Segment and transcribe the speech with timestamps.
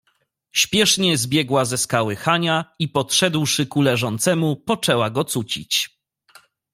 [0.51, 6.01] "Śpiesznie zbiegła ze skały Hania, i podszedłszy ku leżącemu, poczęła go cucić."